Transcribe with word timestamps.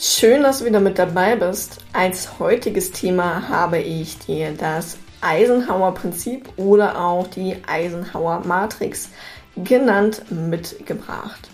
Schön, 0.00 0.44
dass 0.44 0.60
du 0.60 0.64
wieder 0.64 0.78
mit 0.78 0.96
dabei 0.96 1.34
bist. 1.34 1.78
Als 1.92 2.38
heutiges 2.38 2.92
Thema 2.92 3.48
habe 3.48 3.78
ich 3.78 4.16
dir 4.16 4.52
das 4.56 4.96
Eisenhower 5.20 5.92
Prinzip 5.92 6.48
oder 6.56 7.04
auch 7.04 7.26
die 7.26 7.56
Eisenhower 7.66 8.42
Matrix 8.46 9.08
genannt 9.56 10.22
mitgebracht. 10.30 11.50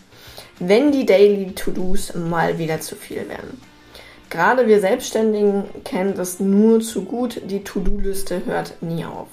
Wenn 0.58 0.92
die 0.92 1.06
Daily 1.06 1.52
To-Dos 1.52 2.12
mal 2.16 2.58
wieder 2.58 2.82
zu 2.82 2.96
viel 2.96 3.26
werden. 3.30 3.62
Gerade 4.28 4.66
wir 4.66 4.78
Selbstständigen 4.80 5.64
kennen 5.82 6.12
das 6.14 6.38
nur 6.38 6.80
zu 6.80 7.06
gut. 7.06 7.40
Die 7.46 7.64
To-Do-Liste 7.64 8.44
hört 8.44 8.82
nie 8.82 9.06
auf. 9.06 9.28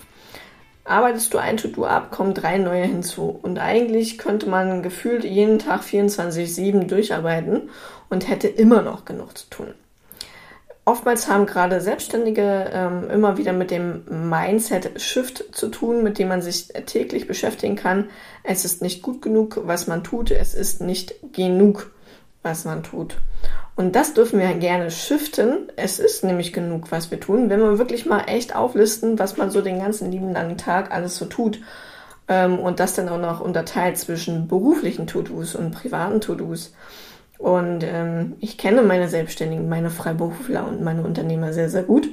Arbeitest 0.92 1.34
du 1.34 1.38
ein 1.38 1.56
To-Do 1.56 1.86
ab, 1.86 2.12
kommen 2.12 2.34
drei 2.34 2.58
neue 2.58 2.84
hinzu. 2.84 3.40
Und 3.42 3.60
eigentlich 3.60 4.18
könnte 4.18 4.50
man 4.50 4.84
gefühlt 4.84 5.24
jeden 5.24 5.58
Tag 5.58 5.84
24-7 5.84 6.88
durcharbeiten 6.88 7.70
und 8.10 8.28
hätte 8.28 8.50
immer 8.50 8.82
noch 8.82 9.06
genug 9.06 9.38
zu 9.38 9.50
tun. 9.50 9.74
Oftmals 10.84 11.30
haben 11.30 11.46
gerade 11.46 11.80
Selbstständige 11.80 12.70
ähm, 12.74 13.10
immer 13.10 13.38
wieder 13.38 13.54
mit 13.54 13.72
dem 13.72 14.04
Mindset-Shift 14.30 15.56
zu 15.56 15.70
tun, 15.70 16.04
mit 16.04 16.20
dem 16.20 16.28
man 16.28 16.42
sich 16.42 16.68
täglich 16.88 17.26
beschäftigen 17.26 17.78
kann. 17.78 18.10
Es 18.44 18.66
ist 18.66 18.82
nicht 18.82 19.02
gut 19.02 19.22
genug, 19.22 19.62
was 19.64 19.88
man 19.88 20.04
tut. 20.04 20.30
Es 20.32 20.54
ist 20.54 20.82
nicht 20.82 21.16
genug, 21.32 21.92
was 22.44 22.66
man 22.66 22.84
tut. 22.84 23.16
Und 23.76 23.96
das 23.96 24.14
dürfen 24.14 24.40
wir 24.40 24.54
gerne 24.54 24.92
shiften. 24.92 25.70
Es 25.76 26.00
ist 26.00 26.24
nämlich 26.24 26.54
genug, 26.54 26.92
was 26.92 27.10
wir 27.10 27.20
tun, 27.20 27.50
wenn 27.50 27.62
wir 27.62 27.78
wirklich 27.78 28.06
mal 28.06 28.26
echt 28.28 28.56
auflisten, 28.56 29.18
was 29.18 29.38
man 29.38 29.50
so 29.50 29.62
den 29.62 29.80
ganzen 29.80 30.12
lieben 30.12 30.32
langen 30.32 30.58
Tag 30.58 30.92
alles 30.92 31.16
so 31.16 31.26
tut. 31.26 31.60
Ähm, 32.28 32.60
und 32.60 32.80
das 32.80 32.94
dann 32.94 33.10
auch 33.10 33.20
noch 33.20 33.42
unterteilt 33.42 33.98
zwischen 33.98 34.48
beruflichen 34.48 35.08
To-Dos 35.08 35.56
und 35.56 35.72
privaten 35.72 36.22
To-Dos. 36.22 36.74
Und 37.38 37.84
ähm, 37.84 38.36
ich 38.40 38.60
kenne 38.60 38.84
meine 38.84 39.08
Selbstständigen, 39.08 39.68
meine 39.68 39.90
Freiberufler 39.90 40.68
und 40.68 40.84
meine 40.84 41.04
Unternehmer 41.04 41.54
sehr, 41.54 41.70
sehr 41.70 41.84
gut. 41.84 42.08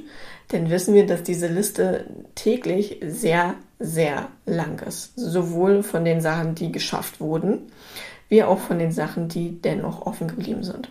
Denn 0.51 0.71
wissen 0.71 0.95
wir, 0.95 1.05
dass 1.05 1.21
diese 1.21 1.45
Liste 1.45 2.05
täglich 2.33 2.99
sehr, 3.05 3.53
sehr 3.77 4.29
lang 4.47 4.79
ist. 4.79 5.13
Sowohl 5.15 5.83
von 5.83 6.03
den 6.03 6.21
Sachen, 6.21 6.55
die 6.55 6.71
geschafft 6.71 7.21
wurden, 7.21 7.71
wie 8.27 8.43
auch 8.43 8.57
von 8.57 8.79
den 8.79 8.91
Sachen, 8.91 9.27
die 9.27 9.61
dennoch 9.61 10.07
offen 10.07 10.27
geblieben 10.27 10.63
sind. 10.63 10.89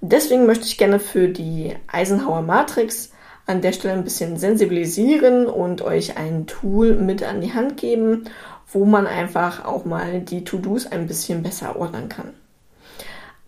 Deswegen 0.00 0.46
möchte 0.46 0.66
ich 0.66 0.78
gerne 0.78 1.00
für 1.00 1.28
die 1.28 1.74
Eisenhower 1.88 2.42
Matrix 2.42 3.10
an 3.46 3.62
der 3.62 3.72
Stelle 3.72 3.94
ein 3.94 4.04
bisschen 4.04 4.36
sensibilisieren 4.36 5.46
und 5.46 5.82
euch 5.82 6.16
ein 6.16 6.46
Tool 6.46 6.94
mit 6.94 7.22
an 7.22 7.40
die 7.40 7.54
Hand 7.54 7.76
geben, 7.76 8.24
wo 8.70 8.84
man 8.84 9.06
einfach 9.06 9.64
auch 9.64 9.84
mal 9.84 10.20
die 10.20 10.44
To-Dos 10.44 10.86
ein 10.86 11.06
bisschen 11.06 11.42
besser 11.42 11.76
ordnen 11.76 12.08
kann. 12.08 12.34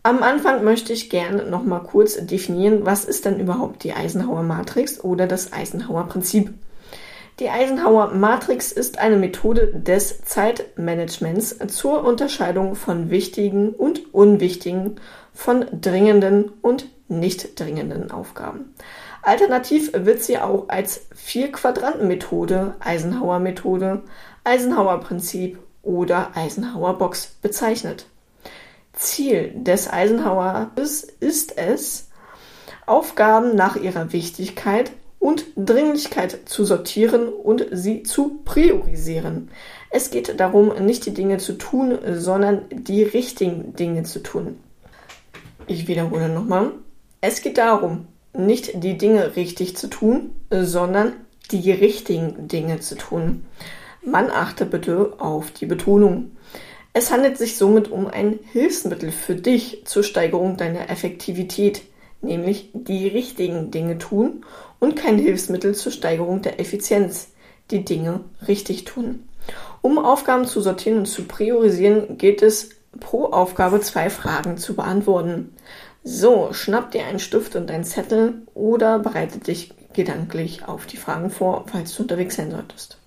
Am 0.03 0.23
Anfang 0.23 0.65
möchte 0.65 0.95
ich 0.95 1.11
gerne 1.11 1.45
noch 1.45 1.63
mal 1.63 1.81
kurz 1.81 2.17
definieren, 2.25 2.87
was 2.87 3.05
ist 3.05 3.27
denn 3.27 3.39
überhaupt 3.39 3.85
die 3.85 3.93
Eisenhower 3.93 4.43
Matrix 4.43 5.05
oder 5.05 5.27
das 5.27 5.53
Eisenhower 5.53 6.09
Prinzip. 6.09 6.55
Die 7.39 7.51
Eisenhower 7.51 8.09
Matrix 8.15 8.73
ist 8.73 8.99
eine 8.99 9.17
Methode 9.17 9.69
des 9.75 10.23
Zeitmanagements 10.23 11.59
zur 11.69 12.05
Unterscheidung 12.05 12.75
von 12.75 13.11
wichtigen 13.11 13.71
und 13.71 14.15
unwichtigen 14.15 14.97
von 15.33 15.67
dringenden 15.81 16.51
und 16.63 16.87
nicht 17.09 17.59
dringenden 17.59 18.11
Aufgaben. 18.11 18.75
Alternativ 19.23 19.93
wird 19.93 20.23
sie 20.23 20.39
auch 20.39 20.69
als 20.69 21.07
Vier-Quadranten-Methode, 21.15 22.75
Eisenhower-Methode, 22.81 24.03
Eisenhower-Prinzip 24.45 25.59
oder 25.83 26.31
Eisenhower-Box 26.35 27.37
bezeichnet. 27.43 28.07
Ziel 28.93 29.53
des 29.55 29.91
Eisenhowers 29.91 31.07
ist 31.21 31.57
es, 31.57 32.09
Aufgaben 32.87 33.55
nach 33.55 33.77
ihrer 33.77 34.13
Wichtigkeit 34.13 34.91
und 35.19 35.45
Dringlichkeit 35.55 36.41
zu 36.47 36.65
sortieren 36.65 37.29
und 37.29 37.67
sie 37.71 38.03
zu 38.03 38.41
priorisieren. 38.45 39.51
Es 39.91 40.11
geht 40.11 40.41
darum, 40.41 40.73
nicht 40.85 41.07
die 41.07 41.15
Dinge 41.15 41.39
zu 41.39 41.53
tun, 41.53 41.99
sondern 42.15 42.65
die 42.73 43.03
richtigen 43.03 43.77
Dinge 43.77 44.05
zu 44.05 44.21
tun. 44.21 44.59
Ich 45.67 45.89
wiederhole 45.89 46.29
nochmal. 46.29 46.73
Es 47.21 47.43
geht 47.43 47.59
darum, 47.59 48.07
nicht 48.33 48.83
die 48.83 48.97
Dinge 48.97 49.37
richtig 49.37 49.77
zu 49.77 49.89
tun, 49.89 50.31
sondern 50.51 51.13
die 51.51 51.71
richtigen 51.73 52.49
Dinge 52.49 52.81
zu 52.81 52.97
tun. 52.97 53.45
Man 54.03 54.31
achte 54.31 54.65
bitte 54.65 55.15
auf 55.19 55.51
die 55.51 55.67
Betonung. 55.67 56.33
Es 56.93 57.13
handelt 57.13 57.39
sich 57.39 57.57
somit 57.57 57.91
um 57.91 58.07
ein 58.07 58.39
Hilfsmittel 58.53 59.13
für 59.13 59.35
dich 59.35 59.83
zur 59.85 60.03
Steigerung 60.03 60.57
deiner 60.57 60.91
Effektivität, 60.91 61.83
nämlich 62.23 62.71
die 62.73 63.07
richtigen 63.07 63.71
Dinge 63.71 63.99
tun 63.99 64.45
und 64.81 64.97
kein 64.97 65.19
Hilfsmittel 65.19 65.75
zur 65.75 65.93
Steigerung 65.93 66.43
der 66.43 66.59
Effizienz, 66.59 67.29
die 67.71 67.85
Dinge 67.85 68.21
richtig 68.49 68.85
tun. 68.85 69.29
Um 69.83 69.99
Aufgaben 69.99 70.47
zu 70.47 70.61
sortieren 70.61 70.99
und 70.99 71.07
zu 71.07 71.25
priorisieren, 71.25 72.19
geht 72.19 72.43
es 72.43 72.71
pro 72.99 73.27
Aufgabe 73.27 73.81
zwei 73.81 74.11
Fragen 74.11 74.59
zu 74.59 74.75
beantworten. 74.75 75.55
So, 76.03 76.53
schnapp 76.53 76.91
dir 76.91 77.05
einen 77.05 77.19
Stift 77.19 77.57
und 77.57 77.71
einen 77.71 77.85
Zettel 77.85 78.43
oder 78.55 78.99
bereite 78.99 79.39
dich 79.39 79.75
gedanklich 79.93 80.67
auf 80.67 80.87
die 80.87 80.97
Fragen 80.97 81.31
vor, 81.31 81.67
falls 81.71 81.95
du 81.95 82.03
unterwegs 82.03 82.37
sein 82.37 82.51
solltest. 82.51 82.99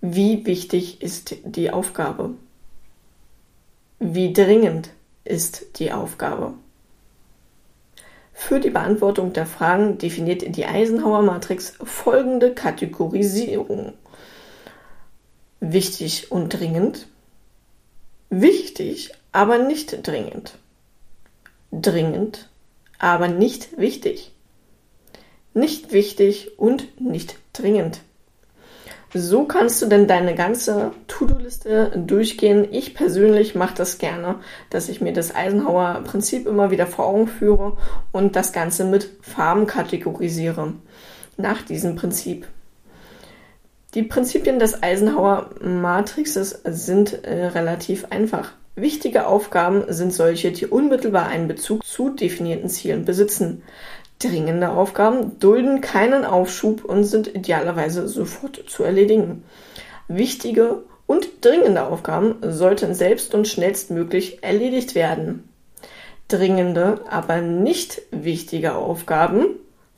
Wie 0.00 0.46
wichtig 0.46 1.02
ist 1.02 1.36
die 1.44 1.70
Aufgabe? 1.70 2.30
Wie 3.98 4.32
dringend 4.32 4.90
ist 5.24 5.78
die 5.78 5.92
Aufgabe? 5.92 6.54
Für 8.32 8.58
die 8.58 8.70
Beantwortung 8.70 9.34
der 9.34 9.44
Fragen 9.44 9.98
definiert 9.98 10.56
die 10.56 10.64
Eisenhower 10.64 11.20
Matrix 11.20 11.74
folgende 11.84 12.54
Kategorisierung. 12.54 13.92
Wichtig 15.60 16.32
und 16.32 16.48
dringend, 16.48 17.06
Wichtig, 18.30 19.12
aber 19.32 19.58
nicht 19.58 20.06
dringend. 20.06 20.54
Dringend, 21.72 22.48
aber 22.98 23.26
nicht 23.26 23.76
wichtig. 23.76 24.32
Nicht 25.52 25.92
wichtig 25.92 26.58
und 26.58 27.00
nicht 27.00 27.36
dringend. 27.52 28.00
So 29.12 29.44
kannst 29.44 29.82
du 29.82 29.86
denn 29.86 30.06
deine 30.06 30.36
ganze 30.36 30.92
To-Do-Liste 31.08 31.90
durchgehen. 32.06 32.68
Ich 32.70 32.94
persönlich 32.94 33.56
mache 33.56 33.74
das 33.74 33.98
gerne, 33.98 34.36
dass 34.70 34.88
ich 34.88 35.00
mir 35.00 35.12
das 35.12 35.34
Eisenhower 35.34 36.02
Prinzip 36.04 36.46
immer 36.46 36.70
wieder 36.70 36.86
vor 36.86 37.06
Augen 37.06 37.26
führe 37.26 37.76
und 38.12 38.36
das 38.36 38.52
Ganze 38.52 38.84
mit 38.84 39.10
Farben 39.22 39.66
kategorisiere. 39.66 40.74
Nach 41.36 41.62
diesem 41.62 41.96
Prinzip. 41.96 42.46
Die 43.94 44.04
Prinzipien 44.04 44.60
des 44.60 44.84
Eisenhower 44.84 45.50
Matrixes 45.60 46.60
sind 46.64 47.24
äh, 47.24 47.46
relativ 47.46 48.06
einfach. 48.10 48.52
Wichtige 48.76 49.26
Aufgaben 49.26 49.92
sind 49.92 50.12
solche, 50.12 50.52
die 50.52 50.66
unmittelbar 50.66 51.26
einen 51.26 51.48
Bezug 51.48 51.84
zu 51.84 52.10
definierten 52.10 52.68
Zielen 52.68 53.04
besitzen. 53.04 53.64
Dringende 54.20 54.70
Aufgaben 54.70 55.40
dulden 55.40 55.80
keinen 55.80 56.24
Aufschub 56.24 56.84
und 56.84 57.02
sind 57.02 57.34
idealerweise 57.34 58.06
sofort 58.06 58.62
zu 58.68 58.84
erledigen. 58.84 59.42
Wichtige 60.06 60.82
und 61.06 61.44
dringende 61.44 61.84
Aufgaben 61.84 62.36
sollten 62.42 62.94
selbst 62.94 63.34
und 63.34 63.48
schnellstmöglich 63.48 64.44
erledigt 64.44 64.94
werden. 64.94 65.48
Dringende, 66.28 67.00
aber 67.10 67.40
nicht 67.40 68.02
wichtige 68.12 68.76
Aufgaben, 68.76 69.46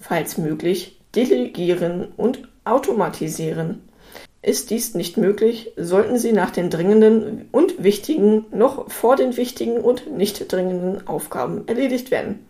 falls 0.00 0.38
möglich, 0.38 0.98
delegieren 1.14 2.08
und 2.16 2.48
automatisieren. 2.64 3.82
Ist 4.42 4.70
dies 4.70 4.94
nicht 4.94 5.16
möglich, 5.16 5.72
sollten 5.76 6.18
Sie 6.18 6.32
nach 6.32 6.50
den 6.50 6.68
dringenden 6.68 7.48
und 7.52 7.84
wichtigen 7.84 8.46
noch 8.50 8.90
vor 8.90 9.14
den 9.14 9.36
wichtigen 9.36 9.78
und 9.78 10.16
nicht 10.16 10.52
dringenden 10.52 11.06
Aufgaben 11.06 11.66
erledigt 11.68 12.10
werden. 12.10 12.46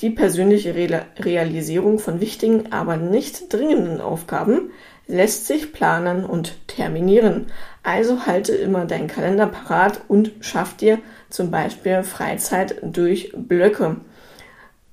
Die 0.00 0.10
persönliche 0.10 0.74
Re 0.74 1.06
Realisierung 1.18 1.98
von 1.98 2.20
wichtigen, 2.20 2.72
aber 2.72 2.96
nicht 2.96 3.52
dringenden 3.52 4.00
Aufgaben 4.00 4.70
lässt 5.06 5.46
sich 5.46 5.72
planen 5.72 6.24
und 6.24 6.66
terminieren. 6.68 7.46
Also 7.82 8.26
halte 8.26 8.54
immer 8.54 8.84
deinen 8.84 9.08
Kalender 9.08 9.46
parat 9.46 10.02
und 10.08 10.32
schaff 10.40 10.76
dir 10.76 10.98
zum 11.28 11.50
Beispiel 11.50 12.02
Freizeit 12.02 12.76
durch 12.82 13.32
Blöcke. 13.34 13.96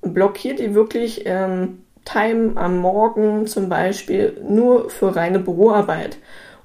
Blockier 0.00 0.56
dir 0.56 0.74
wirklich 0.74 1.22
ähm, 1.24 1.82
Time 2.10 2.52
am 2.56 2.78
Morgen 2.78 3.46
zum 3.46 3.68
Beispiel 3.68 4.40
nur 4.48 4.88
für 4.88 5.14
reine 5.14 5.38
Büroarbeit 5.38 6.16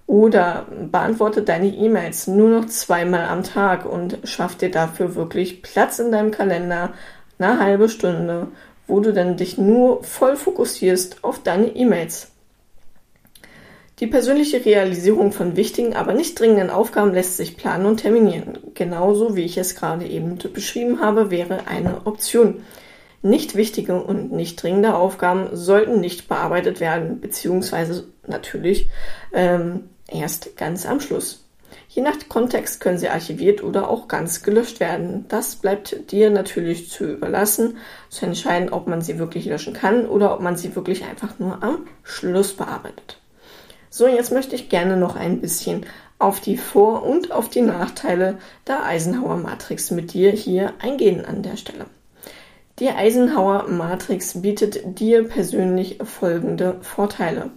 oder 0.08 0.66
beantworte 0.92 1.42
deine 1.42 1.68
E-Mails 1.68 2.28
nur 2.28 2.50
noch 2.50 2.66
zweimal 2.68 3.26
am 3.26 3.44
Tag 3.44 3.86
und 3.86 4.20
schaff 4.24 4.56
dir 4.56 4.72
dafür 4.72 5.16
wirklich 5.16 5.62
Platz 5.62 6.00
in 6.00 6.12
deinem 6.12 6.32
Kalender, 6.32 6.94
eine 7.40 7.60
halbe 7.60 7.90
Stunde, 7.90 8.48
wo 8.88 9.00
du 9.00 9.12
dann 9.12 9.38
dich 9.38 9.58
nur 9.58 10.04
voll 10.04 10.36
fokussierst 10.36 11.24
auf 11.24 11.42
deine 11.44 11.68
E-Mails. 11.68 12.32
Die 14.00 14.08
persönliche 14.08 14.66
Realisierung 14.66 15.32
von 15.32 15.56
wichtigen, 15.56 15.96
aber 15.96 16.14
nicht 16.14 16.40
dringenden 16.40 16.70
Aufgaben 16.70 17.14
lässt 17.14 17.38
sich 17.38 17.58
planen 17.58 17.86
und 17.86 17.98
terminieren. 17.98 18.60
genauso 18.74 19.36
wie 19.36 19.44
ich 19.44 19.58
es 19.58 19.76
gerade 19.76 20.06
eben 20.06 20.38
beschrieben 20.54 21.00
habe, 21.00 21.32
wäre 21.32 21.68
eine 21.68 22.06
Option. 22.06 22.64
Nicht 23.26 23.56
wichtige 23.56 24.04
und 24.04 24.34
nicht 24.34 24.62
dringende 24.62 24.96
Aufgaben 24.96 25.56
sollten 25.56 26.02
nicht 26.02 26.28
bearbeitet 26.28 26.82
werden, 26.82 27.22
beziehungsweise 27.22 28.04
natürlich 28.28 28.90
ähm, 29.32 29.90
erst 30.08 30.58
ganz 30.58 30.86
am 30.86 31.00
Schluss. 31.00 31.44
Je 31.88 32.02
nach 32.02 32.18
Kontext 32.28 32.82
können 32.82 32.98
sie 32.98 33.08
archiviert 33.08 33.64
oder 33.64 33.90
auch 33.90 34.08
ganz 34.08 34.44
gelöscht 34.44 34.80
werden. 34.82 35.26
Das 35.30 35.56
bleibt 35.56 36.12
dir 36.12 36.32
natürlich 36.32 36.90
zu 36.90 37.06
überlassen, 37.06 37.78
zu 38.10 38.26
entscheiden, 38.26 38.70
ob 38.74 38.88
man 38.88 39.02
sie 39.02 39.20
wirklich 39.20 39.46
löschen 39.46 39.74
kann 39.74 40.06
oder 40.06 40.34
ob 40.34 40.42
man 40.42 40.58
sie 40.58 40.76
wirklich 40.76 41.06
einfach 41.06 41.40
nur 41.40 41.64
am 41.64 41.88
Schluss 42.04 42.54
bearbeitet. 42.54 43.20
So, 43.90 44.08
jetzt 44.08 44.34
möchte 44.34 44.56
ich 44.56 44.68
gerne 44.68 44.98
noch 44.98 45.16
ein 45.16 45.40
bisschen 45.40 45.86
auf 46.20 46.42
die 46.42 46.58
Vor- 46.58 47.04
und 47.04 47.32
auf 47.32 47.50
die 47.50 47.62
Nachteile 47.62 48.38
der 48.68 48.84
Eisenhower 48.84 49.38
Matrix 49.38 49.92
mit 49.92 50.14
dir 50.14 50.32
hier 50.32 50.74
eingehen 50.80 51.24
an 51.24 51.42
der 51.42 51.58
Stelle. 51.58 51.86
Die 52.80 52.90
Eisenhower 52.90 53.68
Matrix 53.68 54.42
bietet 54.42 55.00
dir 55.00 55.28
persönlich 55.28 56.00
folgende 56.04 56.78
Vorteile. 56.82 57.52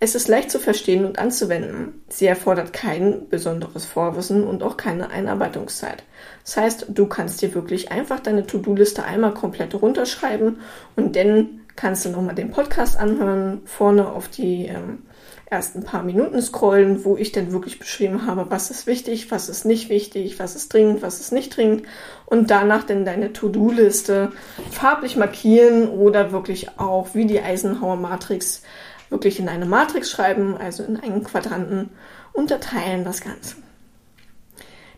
Es 0.00 0.14
ist 0.14 0.26
leicht 0.26 0.50
zu 0.50 0.58
verstehen 0.58 1.04
und 1.04 1.18
anzuwenden. 1.18 2.02
Sie 2.08 2.26
erfordert 2.26 2.72
kein 2.72 3.28
besonderes 3.28 3.84
Vorwissen 3.84 4.42
und 4.44 4.62
auch 4.62 4.78
keine 4.78 5.10
Einarbeitungszeit. 5.10 6.02
Das 6.44 6.56
heißt, 6.56 6.86
du 6.88 7.06
kannst 7.06 7.42
dir 7.42 7.54
wirklich 7.54 7.92
einfach 7.92 8.20
deine 8.20 8.46
To-Do-Liste 8.46 9.04
einmal 9.04 9.34
komplett 9.34 9.74
runterschreiben 9.74 10.60
und 10.96 11.14
dann 11.14 11.60
kannst 11.76 12.06
du 12.06 12.08
nochmal 12.08 12.34
den 12.34 12.50
Podcast 12.50 12.98
anhören, 12.98 13.60
vorne 13.66 14.08
auf 14.08 14.28
die 14.28 14.66
ähm, 14.66 15.02
erst 15.50 15.76
ein 15.76 15.84
paar 15.84 16.02
Minuten 16.02 16.40
scrollen, 16.40 17.04
wo 17.04 17.16
ich 17.16 17.32
dann 17.32 17.52
wirklich 17.52 17.78
beschrieben 17.78 18.26
habe, 18.26 18.46
was 18.50 18.70
ist 18.70 18.86
wichtig, 18.86 19.30
was 19.30 19.48
ist 19.48 19.64
nicht 19.64 19.88
wichtig, 19.88 20.38
was 20.38 20.56
ist 20.56 20.72
dringend, 20.72 21.02
was 21.02 21.20
ist 21.20 21.32
nicht 21.32 21.56
dringend 21.56 21.84
und 22.26 22.50
danach 22.50 22.84
dann 22.84 23.04
deine 23.04 23.32
To-Do-Liste 23.32 24.32
farblich 24.70 25.16
markieren 25.16 25.88
oder 25.88 26.32
wirklich 26.32 26.78
auch 26.78 27.14
wie 27.14 27.26
die 27.26 27.40
Eisenhower 27.40 27.96
Matrix 27.96 28.62
wirklich 29.10 29.38
in 29.38 29.48
eine 29.48 29.66
Matrix 29.66 30.10
schreiben, 30.10 30.56
also 30.56 30.82
in 30.82 30.98
einen 30.98 31.22
Quadranten 31.22 31.90
unterteilen 32.32 33.04
das 33.04 33.20
Ganze. 33.20 33.56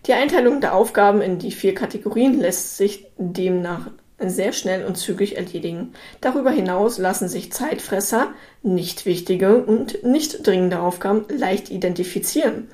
Die 0.07 0.13
Einteilung 0.13 0.61
der 0.61 0.75
Aufgaben 0.75 1.21
in 1.21 1.39
die 1.39 1.51
vier 1.51 1.75
Kategorien 1.75 2.39
lässt 2.39 2.77
sich 2.77 3.07
demnach 3.19 3.91
sehr 4.19 4.53
schnell 4.53 4.85
und 4.85 4.97
zügig 4.97 5.37
erledigen. 5.37 5.93
Darüber 6.21 6.51
hinaus 6.51 6.99
lassen 6.99 7.29
sich 7.29 7.53
Zeitfresser, 7.53 8.29
nicht 8.63 9.07
wichtige 9.07 9.65
und 9.65 10.05
nicht 10.05 10.47
dringende 10.47 10.81
Aufgaben 10.81 11.27
leicht 11.29 11.71
identifizieren. 11.71 12.69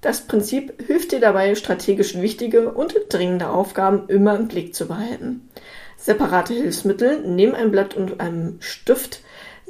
Das 0.00 0.22
Prinzip 0.22 0.82
hilft 0.86 1.12
dir 1.12 1.20
dabei, 1.20 1.54
strategisch 1.54 2.16
wichtige 2.16 2.72
und 2.72 2.94
dringende 3.10 3.50
Aufgaben 3.50 4.08
immer 4.08 4.36
im 4.36 4.48
Blick 4.48 4.74
zu 4.74 4.88
behalten. 4.88 5.48
Separate 5.96 6.54
Hilfsmittel 6.54 7.22
neben 7.26 7.54
einem 7.54 7.70
Blatt 7.70 7.94
und 7.94 8.20
einem 8.20 8.56
Stift 8.60 9.20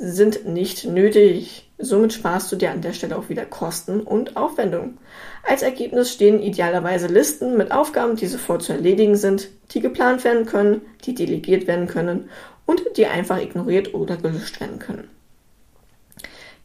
sind 0.01 0.47
nicht 0.47 0.87
nötig. 0.87 1.71
Somit 1.77 2.15
sparst 2.15 2.51
du 2.51 2.57
dir 2.57 2.71
an 2.71 2.81
der 2.81 2.95
Stelle 2.95 3.17
auch 3.17 3.29
wieder 3.29 3.45
Kosten 3.45 4.01
und 4.01 4.37
Aufwendungen. 4.37 4.99
Als 5.47 5.61
Ergebnis 5.63 6.11
stehen 6.11 6.43
idealerweise 6.43 7.07
Listen 7.07 7.57
mit 7.57 7.71
Aufgaben, 7.71 8.17
die 8.17 8.27
sofort 8.27 8.63
zu 8.63 8.73
erledigen 8.73 9.17
sind, 9.17 9.49
die 9.73 9.81
geplant 9.81 10.25
werden 10.25 10.47
können, 10.47 10.81
die 11.05 11.15
delegiert 11.15 11.67
werden 11.67 11.87
können 11.87 12.31
und 12.65 12.83
die 12.97 13.07
einfach 13.07 13.41
ignoriert 13.41 13.93
oder 13.93 14.17
gelöscht 14.17 14.59
werden 14.61 14.79
können. 14.79 15.09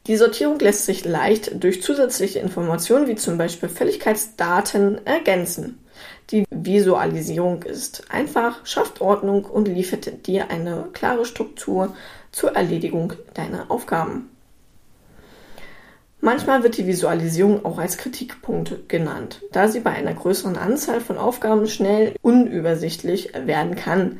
Die 0.07 0.15
Sortierung 0.15 0.57
lässt 0.59 0.85
sich 0.85 1.03
leicht 1.03 1.61
durch 1.61 1.81
zusätzliche 1.81 2.39
Informationen 2.39 3.07
wie 3.07 3.15
zum 3.15 3.37
Beispiel 3.37 3.67
Fälligkeitsdaten 3.67 5.05
ergänzen. 5.05 5.84
Die 6.31 6.45
Visualisierung 6.49 7.63
ist 7.63 8.11
einfach, 8.11 8.65
schafft 8.65 9.01
Ordnung 9.01 9.45
und 9.45 9.67
liefert 9.67 10.27
dir 10.27 10.49
eine 10.49 10.89
klare 10.93 11.25
Struktur 11.25 11.95
zur 12.31 12.55
Erledigung 12.55 13.13
deiner 13.33 13.69
Aufgaben. 13.69 14.29
Manchmal 16.21 16.63
wird 16.63 16.77
die 16.77 16.87
Visualisierung 16.87 17.65
auch 17.65 17.77
als 17.77 17.97
Kritikpunkt 17.97 18.89
genannt, 18.89 19.43
da 19.51 19.67
sie 19.67 19.81
bei 19.81 19.91
einer 19.91 20.13
größeren 20.13 20.57
Anzahl 20.57 20.99
von 20.99 21.19
Aufgaben 21.19 21.67
schnell 21.67 22.15
unübersichtlich 22.23 23.33
werden 23.35 23.75
kann. 23.75 24.19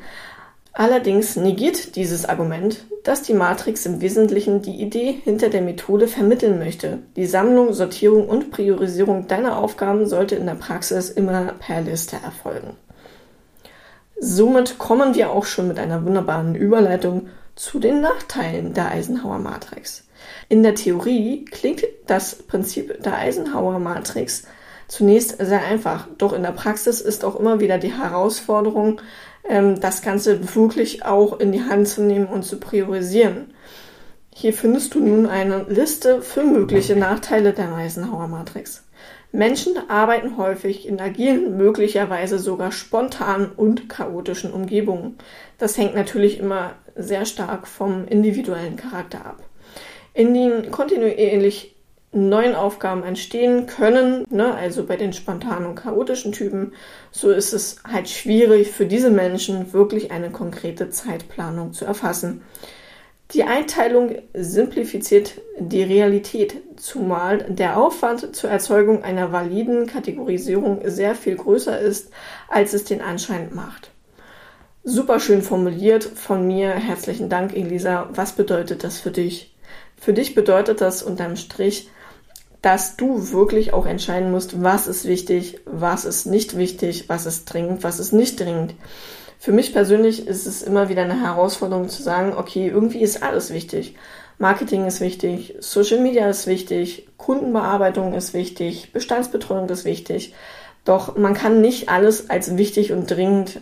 Allerdings 0.78 1.36
negiert 1.36 1.96
dieses 1.96 2.26
Argument, 2.26 2.84
dass 3.02 3.22
die 3.22 3.32
Matrix 3.32 3.86
im 3.86 4.02
Wesentlichen 4.02 4.60
die 4.60 4.74
Idee 4.74 5.18
hinter 5.24 5.48
der 5.48 5.62
Methode 5.62 6.06
vermitteln 6.06 6.58
möchte. 6.58 6.98
Die 7.16 7.24
Sammlung, 7.24 7.72
Sortierung 7.72 8.28
und 8.28 8.50
Priorisierung 8.50 9.26
deiner 9.26 9.56
Aufgaben 9.56 10.06
sollte 10.06 10.34
in 10.34 10.44
der 10.44 10.54
Praxis 10.54 11.08
immer 11.08 11.54
per 11.58 11.80
Liste 11.80 12.16
erfolgen. 12.22 12.76
Somit 14.20 14.76
kommen 14.76 15.14
wir 15.14 15.30
auch 15.30 15.46
schon 15.46 15.66
mit 15.66 15.78
einer 15.78 16.04
wunderbaren 16.04 16.54
Überleitung 16.54 17.28
zu 17.54 17.78
den 17.78 18.02
Nachteilen 18.02 18.74
der 18.74 18.90
Eisenhower 18.90 19.38
Matrix. 19.38 20.06
In 20.50 20.62
der 20.62 20.74
Theorie 20.74 21.46
klingt 21.46 21.84
das 22.06 22.34
Prinzip 22.34 23.02
der 23.02 23.16
Eisenhower 23.16 23.78
Matrix 23.78 24.44
zunächst 24.88 25.36
sehr 25.38 25.64
einfach, 25.64 26.06
doch 26.18 26.32
in 26.32 26.42
der 26.42 26.52
Praxis 26.52 27.00
ist 27.00 27.24
auch 27.24 27.36
immer 27.36 27.60
wieder 27.60 27.78
die 27.78 27.92
Herausforderung, 27.92 29.00
ähm, 29.48 29.80
das 29.80 30.02
Ganze 30.02 30.54
wirklich 30.54 31.04
auch 31.04 31.38
in 31.40 31.52
die 31.52 31.62
Hand 31.62 31.88
zu 31.88 32.02
nehmen 32.02 32.26
und 32.26 32.44
zu 32.44 32.58
priorisieren. 32.58 33.54
Hier 34.34 34.52
findest 34.52 34.94
du 34.94 35.00
nun 35.00 35.26
eine 35.26 35.64
Liste 35.68 36.20
für 36.20 36.44
mögliche 36.44 36.96
Nachteile 36.96 37.52
der 37.52 37.74
Eisenhower 37.74 38.28
Matrix. 38.28 38.84
Menschen 39.32 39.72
arbeiten 39.88 40.36
häufig 40.36 40.86
in 40.86 41.00
agilen, 41.00 41.56
möglicherweise 41.56 42.38
sogar 42.38 42.72
spontanen 42.72 43.50
und 43.50 43.88
chaotischen 43.88 44.52
Umgebungen. 44.52 45.18
Das 45.58 45.76
hängt 45.76 45.94
natürlich 45.94 46.38
immer 46.38 46.74
sehr 46.94 47.26
stark 47.26 47.66
vom 47.66 48.06
individuellen 48.06 48.76
Charakter 48.76 49.24
ab 49.24 49.42
in 50.16 50.32
denen 50.32 50.70
kontinuierlich 50.70 51.75
neuen 52.16 52.54
Aufgaben 52.54 53.04
entstehen 53.04 53.66
können, 53.66 54.24
ne, 54.30 54.54
also 54.54 54.84
bei 54.84 54.96
den 54.96 55.12
spontanen 55.12 55.66
und 55.66 55.74
chaotischen 55.76 56.32
Typen, 56.32 56.72
so 57.10 57.30
ist 57.30 57.52
es 57.52 57.76
halt 57.86 58.08
schwierig 58.08 58.72
für 58.72 58.86
diese 58.86 59.10
Menschen 59.10 59.72
wirklich 59.72 60.10
eine 60.10 60.30
konkrete 60.30 60.90
Zeitplanung 60.90 61.72
zu 61.72 61.84
erfassen. 61.84 62.42
Die 63.32 63.42
Einteilung 63.42 64.16
simplifiziert 64.34 65.40
die 65.58 65.82
Realität, 65.82 66.62
zumal 66.76 67.38
der 67.48 67.76
Aufwand 67.76 68.36
zur 68.36 68.50
Erzeugung 68.50 69.02
einer 69.02 69.32
validen 69.32 69.86
Kategorisierung 69.86 70.80
sehr 70.84 71.16
viel 71.16 71.34
größer 71.34 71.78
ist, 71.78 72.10
als 72.48 72.72
es 72.72 72.84
den 72.84 73.00
Anschein 73.00 73.48
macht. 73.52 73.90
Super 74.84 75.18
schön 75.18 75.42
formuliert 75.42 76.04
von 76.04 76.46
mir. 76.46 76.70
Herzlichen 76.70 77.28
Dank, 77.28 77.56
Elisa. 77.56 78.08
Was 78.12 78.32
bedeutet 78.32 78.84
das 78.84 79.00
für 79.00 79.10
dich? 79.10 79.52
Für 79.96 80.12
dich 80.12 80.36
bedeutet 80.36 80.80
das 80.80 81.02
unterm 81.02 81.34
Strich, 81.34 81.90
dass 82.66 82.96
du 82.96 83.30
wirklich 83.30 83.72
auch 83.72 83.86
entscheiden 83.86 84.32
musst, 84.32 84.60
was 84.60 84.88
ist 84.88 85.04
wichtig, 85.04 85.60
was 85.66 86.04
ist 86.04 86.26
nicht 86.26 86.56
wichtig, 86.56 87.08
was 87.08 87.24
ist 87.24 87.44
dringend, 87.44 87.84
was 87.84 88.00
ist 88.00 88.12
nicht 88.12 88.40
dringend. 88.40 88.74
Für 89.38 89.52
mich 89.52 89.72
persönlich 89.72 90.26
ist 90.26 90.46
es 90.46 90.64
immer 90.64 90.88
wieder 90.88 91.02
eine 91.02 91.22
Herausforderung 91.22 91.88
zu 91.88 92.02
sagen, 92.02 92.34
okay, 92.36 92.66
irgendwie 92.66 93.02
ist 93.02 93.22
alles 93.22 93.54
wichtig. 93.54 93.94
Marketing 94.38 94.84
ist 94.84 95.00
wichtig, 95.00 95.54
Social 95.60 96.00
Media 96.00 96.28
ist 96.28 96.48
wichtig, 96.48 97.06
Kundenbearbeitung 97.18 98.14
ist 98.14 98.34
wichtig, 98.34 98.92
Bestandsbetreuung 98.92 99.68
ist 99.68 99.84
wichtig. 99.84 100.34
Doch 100.84 101.16
man 101.16 101.34
kann 101.34 101.60
nicht 101.60 101.88
alles 101.88 102.30
als 102.30 102.56
wichtig 102.56 102.90
und 102.90 103.08
dringend 103.08 103.60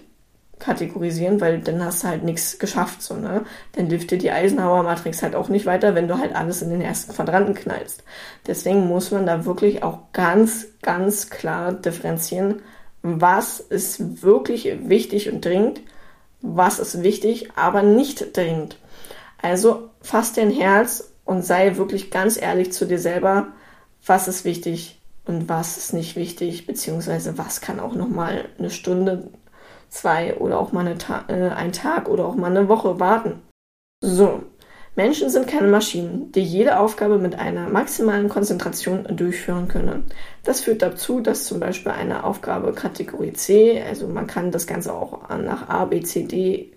kategorisieren, 0.59 1.41
weil 1.41 1.61
dann 1.61 1.85
hast 1.85 2.05
du 2.05 2.09
halt 2.09 2.23
nichts 2.23 2.59
geschafft, 2.59 3.03
so, 3.03 3.15
ne? 3.17 3.45
Dann 3.73 3.87
hilft 3.89 4.11
dir 4.11 4.19
die 4.19 4.31
Eisenhower 4.31 4.83
Matrix 4.83 5.23
halt 5.23 5.35
auch 5.35 5.49
nicht 5.49 5.67
weiter, 5.67 5.95
wenn 5.95 6.09
du 6.09 6.19
halt 6.19 6.35
alles 6.35 6.63
in 6.63 6.71
den 6.71 6.81
ersten 6.81 7.13
Quadranten 7.13 7.55
knallst. 7.55 8.05
Deswegen 8.47 8.87
muss 8.87 9.11
man 9.11 9.27
da 9.27 9.45
wirklich 9.45 9.83
auch 9.83 9.99
ganz, 10.13 10.67
ganz 10.83 11.31
klar 11.31 11.73
differenzieren, 11.73 12.63
was 13.03 13.61
ist 13.61 14.23
wirklich 14.23 14.73
wichtig 14.89 15.31
und 15.31 15.45
dringend, 15.45 15.81
was 16.41 16.79
ist 16.79 17.03
wichtig, 17.03 17.51
aber 17.57 17.83
nicht 17.83 18.37
dringend. 18.37 18.79
Also 19.43 19.91
fass 20.01 20.33
dein 20.33 20.51
Herz 20.51 21.13
und 21.25 21.45
sei 21.45 21.77
wirklich 21.77 22.11
ganz 22.11 22.41
ehrlich 22.41 22.73
zu 22.73 22.87
dir 22.87 22.99
selber, 22.99 23.49
was 24.07 24.29
ist 24.29 24.45
wichtig 24.45 25.01
und 25.27 25.49
was 25.49 25.77
ist 25.77 25.93
nicht 25.93 26.17
wichtig, 26.17 26.67
beziehungsweise 26.67 27.37
was 27.39 27.61
kann 27.61 27.81
auch 27.81 27.95
nochmal 27.95 28.47
eine 28.59 28.71
Stunde 28.71 29.29
zwei 29.95 30.35
oder 30.37 30.59
auch 30.59 30.73
mal 30.73 30.97
Ta 30.97 31.25
äh, 31.29 31.51
einen 31.51 31.73
Tag 31.73 32.09
oder 32.09 32.27
auch 32.27 32.35
mal 32.35 32.51
eine 32.51 32.69
Woche 32.69 32.99
warten. 32.99 33.43
So, 34.01 34.43
Menschen 34.97 35.31
sind 35.31 35.49
keine 35.49 35.69
Maschinen, 35.69 36.31
die 36.33 36.43
jede 36.43 36.79
Aufgabe 36.79 37.19
mit 37.19 37.39
einer 37.39 37.69
maximalen 37.69 38.29
Konzentration 38.29 39.05
durchführen 39.17 39.69
können. 39.69 40.05
Das 40.45 40.61
führt 40.61 40.83
dazu, 40.83 41.21
dass 41.21 41.45
zum 41.45 41.59
Beispiel 41.59 41.93
eine 41.93 42.25
Aufgabe 42.25 42.73
Kategorie 42.73 43.33
C, 43.33 43.83
also 43.83 44.07
man 44.07 44.27
kann 44.27 44.51
das 44.51 44.67
Ganze 44.67 44.93
auch 44.93 45.29
nach 45.31 45.69
A, 45.69 45.85
B, 45.87 46.01
C, 46.03 46.25
D 46.25 46.73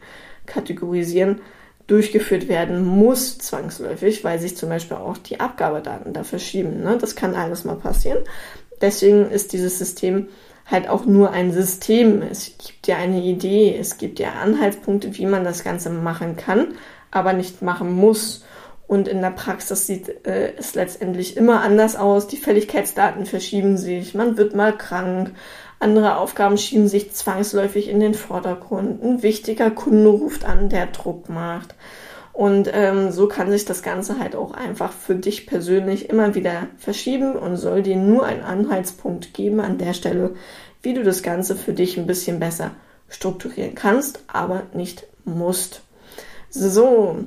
kategorisieren, 0.46 1.42
durchgeführt 1.88 2.48
werden 2.48 2.86
muss 2.86 3.38
zwangsläufig, 3.38 4.24
weil 4.24 4.40
sich 4.40 4.58
zum 4.58 4.70
Beispiel 4.70 4.98
auch 4.98 5.18
die 5.18 5.40
Abgabedaten 5.40 6.14
da 6.14 6.24
verschieben. 6.24 6.82
Ne? 6.82 6.98
Das 7.00 7.16
kann 7.16 7.36
alles 7.36 7.66
mal 7.66 7.76
passieren. 7.76 8.20
Deswegen 8.82 9.30
ist 9.30 9.54
dieses 9.54 9.80
System 9.80 10.28
halt 10.70 10.88
auch 10.90 11.06
nur 11.06 11.32
ein 11.32 11.52
System. 11.52 12.22
Es 12.22 12.58
gibt 12.58 12.88
dir 12.88 12.98
eine 12.98 13.22
Idee, 13.22 13.76
es 13.80 13.98
gibt 13.98 14.20
dir 14.20 14.34
Anhaltspunkte, 14.34 15.18
wie 15.18 15.26
man 15.26 15.44
das 15.44 15.64
Ganze 15.64 15.90
machen 15.90 16.36
kann, 16.36 16.76
aber 17.10 17.34
nicht 17.34 17.62
machen 17.62 17.92
muss. 17.94 18.44
Und 18.88 19.08
in 19.08 19.22
der 19.22 19.32
Praxis 19.32 19.86
sieht 19.86 20.26
äh, 20.26 20.54
es 20.58 20.76
letztendlich 20.76 21.36
immer 21.36 21.62
anders 21.62 21.96
aus. 21.96 22.28
Die 22.28 22.38
Fälligkeitsdaten 22.38 23.26
verschieben 23.26 23.78
sich, 23.78 24.14
man 24.14 24.38
wird 24.38 24.56
mal 24.56 24.76
krank, 24.76 25.32
andere 25.80 26.18
Aufgaben 26.18 26.58
schieben 26.58 26.88
sich 26.88 27.12
zwangsläufig 27.14 27.90
in 27.90 28.00
den 28.00 28.14
Vordergrund. 28.14 29.04
Ein 29.04 29.24
wichtiger 29.24 29.72
Kunde 29.72 30.10
ruft 30.10 30.46
an, 30.46 30.70
der 30.70 30.88
Druck 30.88 31.30
macht. 31.30 31.76
Und 32.38 32.70
ähm, 32.72 33.12
so 33.12 33.28
kann 33.28 33.50
sich 33.50 33.66
das 33.66 33.82
Ganze 33.82 34.20
halt 34.20 34.36
auch 34.36 34.54
einfach 34.54 34.92
für 34.92 35.16
dich 35.16 35.48
persönlich 35.48 36.12
immer 36.12 36.36
wieder 36.36 36.68
verschieben 36.78 37.36
und 37.36 37.58
soll 37.58 37.82
dir 37.82 37.96
nur 37.96 38.28
einen 38.28 38.44
Anhaltspunkt 38.44 39.34
geben 39.34 39.60
an 39.60 39.80
der 39.80 39.94
Stelle, 39.94 40.36
wie 40.84 40.94
du 40.94 41.02
das 41.02 41.24
Ganze 41.24 41.56
für 41.56 41.74
dich 41.74 41.98
ein 41.98 42.06
bisschen 42.06 42.40
besser 42.40 42.76
strukturieren 43.10 43.74
kannst, 43.74 44.20
aber 44.28 44.68
nicht 44.76 45.08
musst. 45.26 45.82
So, 46.52 47.24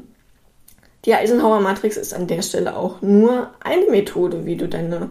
die 1.04 1.14
Eisenhower 1.14 1.58
Matrix 1.58 1.96
ist 1.96 2.14
an 2.14 2.28
der 2.28 2.42
Stelle 2.42 2.76
auch 2.76 3.02
nur 3.02 3.50
eine 3.58 3.90
Methode, 3.90 4.46
wie 4.46 4.54
du 4.54 4.68
deine 4.68 5.10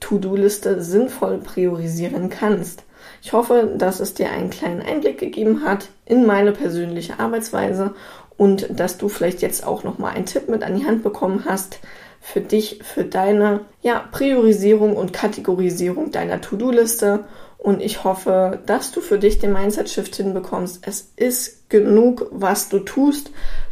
To-Do-Liste 0.00 0.82
sinnvoll 0.82 1.38
priorisieren 1.38 2.28
kannst. 2.28 2.82
Ich 3.22 3.32
hoffe, 3.32 3.74
dass 3.76 4.00
es 4.00 4.14
dir 4.14 4.30
einen 4.30 4.50
kleinen 4.50 4.82
Einblick 4.82 5.18
gegeben 5.18 5.64
hat 5.64 5.88
in 6.06 6.26
meine 6.26 6.52
persönliche 6.52 7.18
Arbeitsweise 7.18 7.94
und 8.36 8.68
dass 8.70 8.96
du 8.96 9.08
vielleicht 9.08 9.42
jetzt 9.42 9.66
auch 9.66 9.84
noch 9.84 9.98
mal 9.98 10.14
einen 10.14 10.26
Tipp 10.26 10.48
mit 10.48 10.62
an 10.62 10.76
die 10.76 10.86
Hand 10.86 11.02
bekommen 11.02 11.44
hast 11.46 11.78
für 12.20 12.40
dich, 12.40 12.80
für 12.82 13.04
deine 13.04 13.60
ja, 13.82 14.04
Priorisierung 14.12 14.96
und 14.96 15.12
Kategorisierung 15.12 16.10
deiner 16.10 16.40
To-Do-Liste. 16.40 17.24
Und 17.58 17.82
ich 17.82 18.04
hoffe, 18.04 18.60
dass 18.66 18.92
du 18.92 19.00
für 19.00 19.18
dich 19.18 19.38
den 19.38 19.52
Mindset-Shift 19.52 20.16
hinbekommst. 20.16 20.86
Es 20.86 21.12
ist 21.16 21.68
genug, 21.68 22.28
was 22.30 22.68
du 22.68 22.78
tust. 22.78 23.30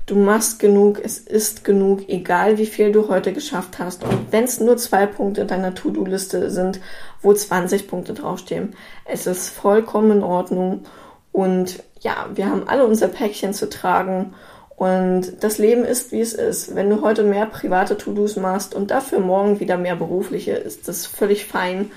Du 0.08 0.14
machst 0.14 0.58
genug, 0.58 1.02
es 1.04 1.18
ist 1.18 1.64
genug, 1.64 2.08
egal 2.08 2.56
wie 2.56 2.64
viel 2.64 2.92
du 2.92 3.08
heute 3.08 3.34
geschafft 3.34 3.78
hast. 3.78 4.02
Und 4.04 4.32
wenn 4.32 4.44
es 4.44 4.58
nur 4.58 4.78
zwei 4.78 5.04
Punkte 5.04 5.44
deiner 5.44 5.74
To-Do-Liste 5.74 6.50
sind, 6.50 6.80
wo 7.20 7.34
20 7.34 7.86
Punkte 7.86 8.14
draufstehen, 8.14 8.74
es 9.04 9.26
ist 9.26 9.50
vollkommen 9.50 10.10
in 10.10 10.22
Ordnung. 10.22 10.84
Und 11.30 11.84
ja, 12.00 12.26
wir 12.34 12.46
haben 12.46 12.66
alle 12.66 12.86
unser 12.86 13.08
Päckchen 13.08 13.52
zu 13.52 13.68
tragen 13.68 14.32
und 14.76 15.42
das 15.42 15.58
Leben 15.58 15.84
ist, 15.84 16.10
wie 16.10 16.22
es 16.22 16.32
ist. 16.32 16.74
Wenn 16.74 16.88
du 16.88 17.02
heute 17.02 17.22
mehr 17.22 17.44
private 17.44 17.98
To-Dos 17.98 18.36
machst 18.36 18.74
und 18.74 18.90
dafür 18.90 19.20
morgen 19.20 19.60
wieder 19.60 19.76
mehr 19.76 19.96
berufliche, 19.96 20.52
ist 20.52 20.88
das 20.88 21.04
völlig 21.04 21.44
fein. 21.44 21.90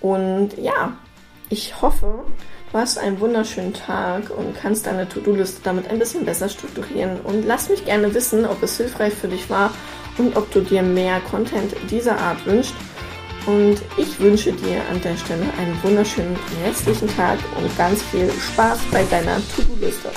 Und 0.00 0.56
ja, 0.58 0.92
ich 1.50 1.82
hoffe, 1.82 2.20
du 2.72 2.78
hast 2.78 2.98
einen 2.98 3.20
wunderschönen 3.20 3.74
Tag 3.74 4.30
und 4.30 4.56
kannst 4.56 4.86
deine 4.86 5.08
To-Do-Liste 5.08 5.60
damit 5.64 5.90
ein 5.90 5.98
bisschen 5.98 6.24
besser 6.24 6.48
strukturieren. 6.48 7.20
Und 7.20 7.46
lass 7.46 7.68
mich 7.68 7.84
gerne 7.84 8.12
wissen, 8.14 8.44
ob 8.44 8.62
es 8.62 8.76
hilfreich 8.76 9.14
für 9.14 9.28
dich 9.28 9.48
war 9.50 9.72
und 10.18 10.36
ob 10.36 10.50
du 10.52 10.60
dir 10.60 10.82
mehr 10.82 11.20
Content 11.30 11.74
dieser 11.90 12.18
Art 12.18 12.44
wünschst. 12.46 12.74
Und 13.46 13.80
ich 13.96 14.20
wünsche 14.20 14.52
dir 14.52 14.82
an 14.90 15.00
der 15.00 15.16
Stelle 15.16 15.46
einen 15.58 15.82
wunderschönen 15.82 16.36
restlichen 16.64 17.08
Tag 17.16 17.38
und 17.56 17.78
ganz 17.78 18.02
viel 18.02 18.30
Spaß 18.30 18.78
bei 18.90 19.04
deiner 19.04 19.36
To-Do-Liste. 19.56 20.10